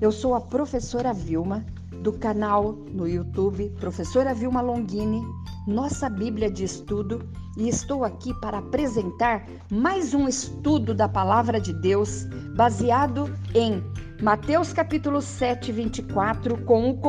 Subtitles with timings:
[0.00, 1.66] Eu sou a professora Vilma,
[2.04, 5.20] do canal no YouTube Professora Vilma Longini,
[5.66, 11.72] nossa Bíblia de Estudo, e estou aqui para apresentar mais um estudo da Palavra de
[11.72, 13.82] Deus baseado em
[14.22, 17.00] Mateus capítulo 7, 24, com o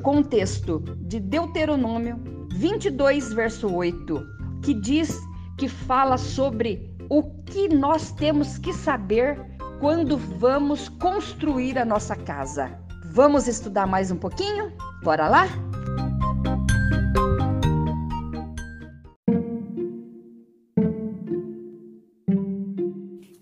[0.00, 2.20] contexto de Deuteronômio
[2.52, 4.26] 22, verso 8,
[4.62, 5.18] que diz
[5.56, 12.78] que fala sobre o que nós temos que saber quando vamos construir a nossa casa.
[13.12, 14.72] Vamos estudar mais um pouquinho?
[15.02, 15.46] Bora lá?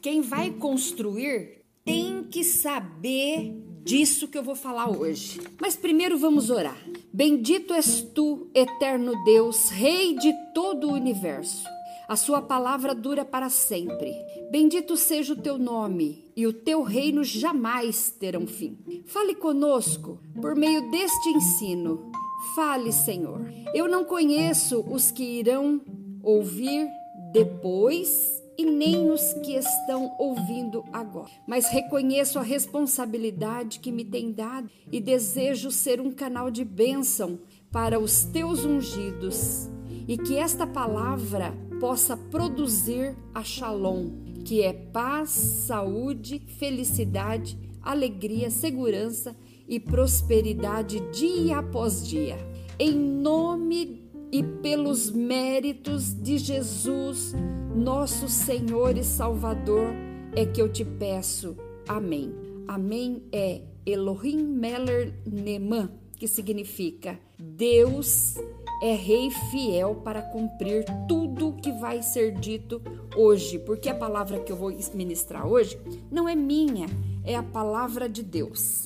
[0.00, 5.40] Quem vai construir tem que saber disso que eu vou falar hoje.
[5.60, 6.76] Mas primeiro vamos orar.
[7.12, 11.75] Bendito és tu, eterno Deus, Rei de todo o universo.
[12.08, 14.14] A sua palavra dura para sempre.
[14.50, 18.78] Bendito seja o teu nome, e o teu reino jamais terá fim.
[19.06, 22.12] Fale conosco por meio deste ensino.
[22.54, 23.40] Fale, Senhor.
[23.74, 25.80] Eu não conheço os que irão
[26.22, 26.88] ouvir
[27.32, 31.30] depois e nem os que estão ouvindo agora.
[31.46, 37.40] Mas reconheço a responsabilidade que me tem dado e desejo ser um canal de bênção
[37.70, 39.68] para os teus ungidos
[40.08, 44.10] e que esta palavra possa produzir a Shalom,
[44.44, 49.36] que é paz, saúde, felicidade, alegria, segurança
[49.68, 52.36] e prosperidade dia após dia.
[52.78, 57.34] Em nome e pelos méritos de Jesus,
[57.74, 59.92] nosso Senhor e Salvador,
[60.34, 61.56] é que eu te peço.
[61.88, 62.34] Amém.
[62.68, 68.34] Amém é Elohim Meller Neman, que significa Deus
[68.82, 72.80] é rei fiel para cumprir tudo que vai ser dito
[73.16, 75.78] hoje, porque a palavra que eu vou ministrar hoje
[76.10, 76.86] não é minha,
[77.24, 78.84] é a palavra de Deus.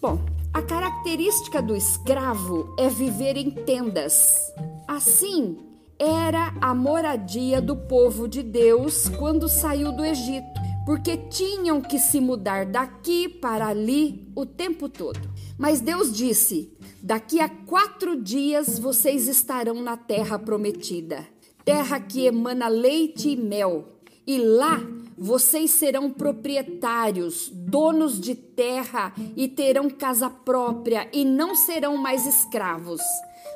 [0.00, 0.18] Bom,
[0.52, 4.52] a característica do escravo é viver em tendas.
[4.86, 5.58] Assim,
[5.98, 12.20] era a moradia do povo de Deus quando saiu do Egito, porque tinham que se
[12.20, 15.20] mudar daqui para ali o tempo todo.
[15.58, 16.70] Mas Deus disse:
[17.06, 21.24] Daqui a quatro dias vocês estarão na terra prometida,
[21.64, 23.84] terra que emana leite e mel,
[24.26, 24.80] e lá
[25.16, 33.00] vocês serão proprietários, donos de terra e terão casa própria e não serão mais escravos,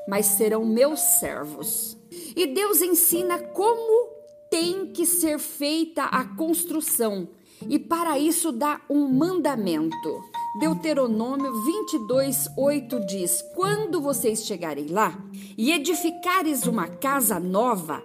[0.06, 1.98] mas serão meus servos.
[2.36, 4.10] E Deus ensina como
[4.48, 7.26] tem que ser feita a construção
[7.68, 10.29] e para isso dá um mandamento.
[10.54, 15.16] Deuteronômio 22, 8 diz: Quando vocês chegarem lá
[15.56, 18.02] e edificares uma casa nova,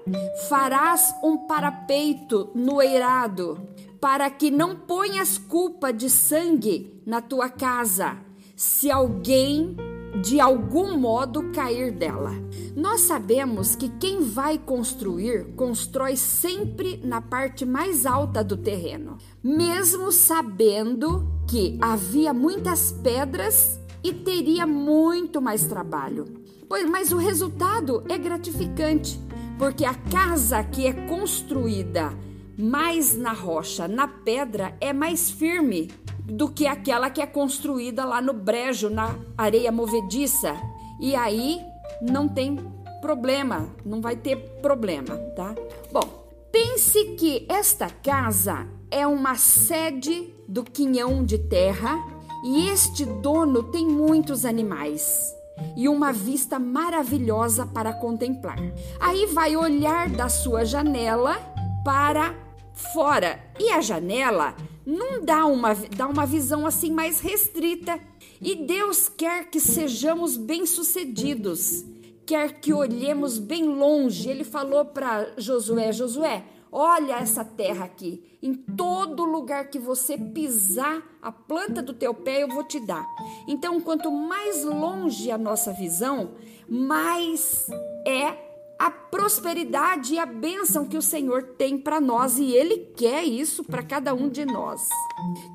[0.48, 3.68] farás um parapeito no eirado,
[4.00, 8.18] para que não ponhas culpa de sangue na tua casa,
[8.56, 9.76] se alguém
[10.22, 12.32] de algum modo cair dela.
[12.76, 20.12] Nós sabemos que quem vai construir, constrói sempre na parte mais alta do terreno, mesmo
[20.12, 26.26] sabendo que havia muitas pedras e teria muito mais trabalho.
[26.68, 29.20] Pois, mas o resultado é gratificante,
[29.58, 32.14] porque a casa que é construída
[32.58, 35.90] mais na rocha, na pedra, é mais firme
[36.26, 40.56] do que aquela que é construída lá no brejo, na areia movediça.
[41.00, 41.62] E aí
[42.02, 42.58] não tem
[43.02, 45.54] problema, não vai ter problema, tá?
[45.92, 51.96] Bom, pense que esta casa é uma sede do quinhão de terra
[52.44, 55.34] e este dono tem muitos animais
[55.76, 58.58] e uma vista maravilhosa para contemplar.
[59.00, 61.38] Aí vai olhar da sua janela
[61.84, 62.34] para
[62.76, 64.56] fora e a janela
[64.86, 68.00] não dá uma, dá uma visão assim mais restrita.
[68.42, 71.84] E Deus quer que sejamos bem-sucedidos,
[72.26, 74.30] quer que olhemos bem longe.
[74.30, 78.24] Ele falou para Josué: Josué, olha essa terra aqui.
[78.44, 83.04] Em todo lugar que você pisar a planta do teu pé, eu vou te dar.
[83.48, 86.32] Então, quanto mais longe a nossa visão,
[86.70, 87.66] mais
[88.06, 88.45] é
[88.78, 93.64] a prosperidade e a bênção que o Senhor tem para nós e Ele quer isso
[93.64, 94.82] para cada um de nós.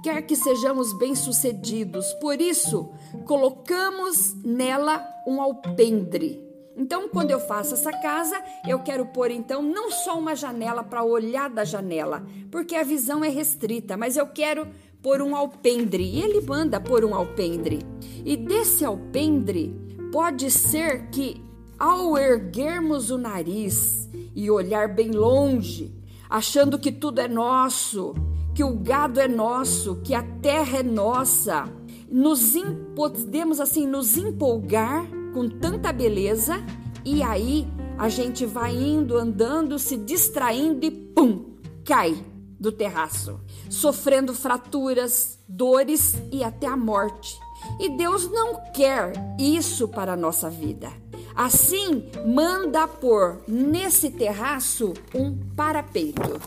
[0.03, 2.91] Quer que sejamos bem-sucedidos, por isso
[3.27, 6.51] colocamos nela um alpendre.
[6.77, 11.05] Então, quando eu faço essa casa, eu quero pôr então não só uma janela para
[11.05, 14.67] olhar da janela, porque a visão é restrita, mas eu quero
[15.03, 16.03] pôr um alpendre.
[16.05, 17.81] E ele manda pôr um alpendre.
[18.25, 19.75] E desse alpendre
[20.11, 21.50] pode ser que
[21.81, 24.07] ao erguermos o nariz
[24.37, 25.91] e olhar bem longe,
[26.29, 28.15] achando que tudo é nosso,
[28.55, 31.67] que o gado é nosso, que a terra é nossa,
[32.11, 32.53] nos
[32.95, 36.63] podemos assim nos empolgar com tanta beleza
[37.03, 37.67] e aí
[37.97, 42.15] a gente vai indo, andando, se distraindo e pum, cai
[42.59, 43.41] do terraço,
[43.71, 47.39] sofrendo fraturas, dores e até a morte.
[47.79, 50.91] E Deus não quer isso para a nossa vida.
[51.35, 56.41] Assim, manda pôr nesse terraço um parapeito.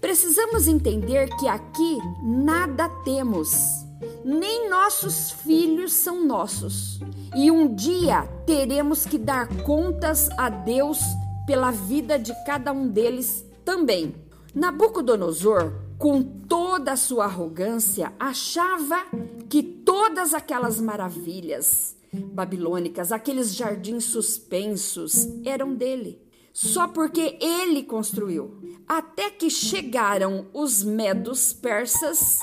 [0.00, 3.50] Precisamos entender que aqui nada temos,
[4.24, 7.00] nem nossos filhos são nossos,
[7.34, 11.00] e um dia teremos que dar contas a Deus
[11.46, 14.14] pela vida de cada um deles também.
[14.54, 19.04] Nabucodonosor, com toda a sua arrogância, achava
[19.48, 26.20] que todas aquelas maravilhas babilônicas, aqueles jardins suspensos, eram dele,
[26.52, 28.58] só porque ele construiu.
[28.86, 32.38] Até que chegaram os medos persas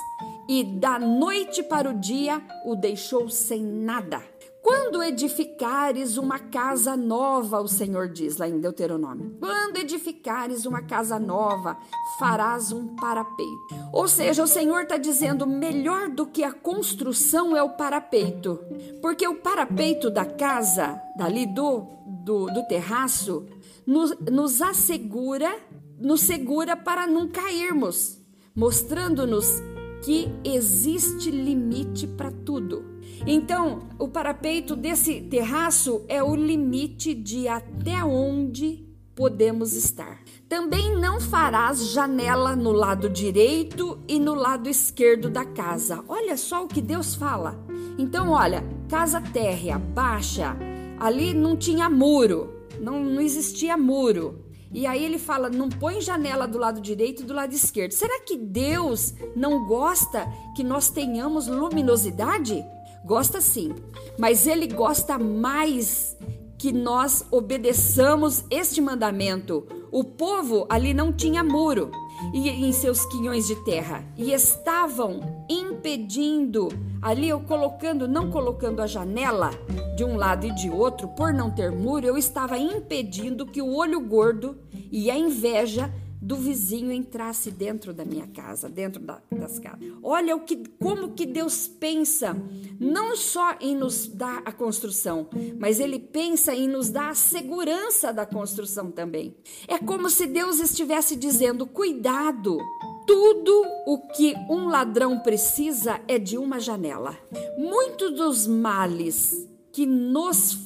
[0.48, 4.35] e da noite para o dia o deixou sem nada.
[4.66, 9.38] Quando edificares uma casa nova, o Senhor diz lá em Deuteronômio.
[9.40, 11.78] Quando edificares uma casa nova,
[12.18, 13.76] farás um parapeito.
[13.94, 18.60] Ou seja, o Senhor está dizendo: melhor do que a construção é o parapeito.
[19.04, 23.46] Porque o parapeito da casa, dali do, do, do terraço,
[23.86, 25.60] nos, nos assegura,
[26.00, 28.20] nos segura para não cairmos,
[28.56, 29.62] mostrando-nos
[30.04, 32.96] que existe limite para tudo.
[33.26, 40.20] Então, o parapeito desse terraço é o limite de até onde podemos estar.
[40.48, 46.04] Também não farás janela no lado direito e no lado esquerdo da casa.
[46.08, 47.58] Olha só o que Deus fala.
[47.98, 50.56] Então, olha, casa térrea, baixa,
[51.00, 54.45] ali não tinha muro, não, não existia muro.
[54.72, 57.92] E aí ele fala: não põe janela do lado direito e do lado esquerdo.
[57.92, 60.26] Será que Deus não gosta
[60.56, 62.64] que nós tenhamos luminosidade?
[63.06, 63.74] Gosta sim,
[64.18, 66.18] mas ele gosta mais
[66.58, 69.68] que nós obedeçamos este mandamento.
[69.92, 71.92] O povo ali não tinha muro
[72.34, 76.70] e em seus quinhões de terra e estavam impedindo
[77.02, 79.52] ali eu colocando, não colocando a janela
[79.96, 83.76] de um lado e de outro por não ter muro, eu estava impedindo que o
[83.76, 84.58] olho gordo
[84.92, 89.80] e a inveja do vizinho entrasse dentro da minha casa, dentro da, das casas.
[90.02, 92.36] Olha o que, como que Deus pensa,
[92.80, 95.28] não só em nos dar a construção,
[95.60, 99.36] mas Ele pensa em nos dar a segurança da construção também.
[99.68, 102.58] É como se Deus estivesse dizendo: cuidado.
[103.06, 107.16] Tudo o que um ladrão precisa é de uma janela.
[107.56, 110.58] Muitos dos males que nos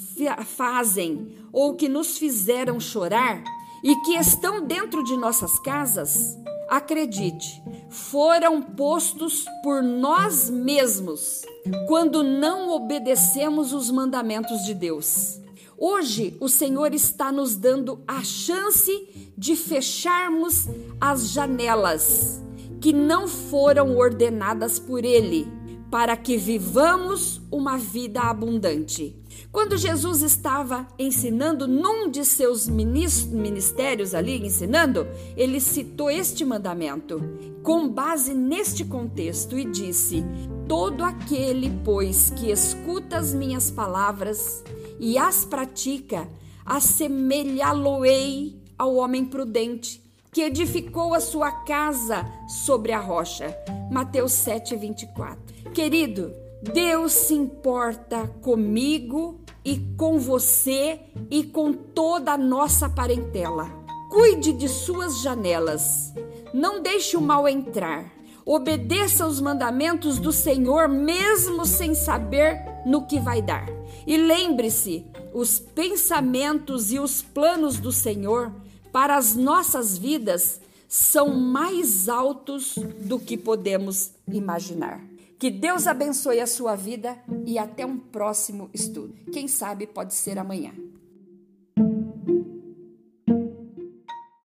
[0.46, 3.44] fazem ou que nos fizeram chorar
[3.84, 6.38] e que estão dentro de nossas casas,
[6.70, 11.42] acredite, foram postos por nós mesmos
[11.88, 15.40] quando não obedecemos os mandamentos de Deus.
[15.78, 20.68] Hoje o Senhor está nos dando a chance de fecharmos
[21.00, 22.42] as janelas
[22.82, 25.48] que não foram ordenadas por Ele,
[25.90, 29.16] para que vivamos uma vida abundante.
[29.52, 37.20] Quando Jesus estava ensinando num de seus ministérios ali, ensinando, ele citou este mandamento
[37.64, 40.24] com base neste contexto e disse:
[40.68, 44.64] Todo aquele, pois, que escuta as minhas palavras
[45.00, 46.30] e as pratica,
[46.64, 53.56] assemelhá-lo-ei ao homem prudente que edificou a sua casa sobre a rocha.
[53.92, 55.40] Mateus 7, 24.
[55.74, 63.70] Querido, Deus se importa comigo e com você e com toda a nossa parentela.
[64.10, 66.14] Cuide de suas janelas.
[66.54, 68.12] Não deixe o mal entrar.
[68.46, 73.68] Obedeça os mandamentos do Senhor, mesmo sem saber no que vai dar.
[74.08, 78.52] E lembre-se: os pensamentos e os planos do Senhor
[78.92, 85.00] para as nossas vidas são mais altos do que podemos imaginar.
[85.38, 89.14] Que Deus abençoe a sua vida e até um próximo estudo.
[89.32, 90.74] Quem sabe pode ser amanhã.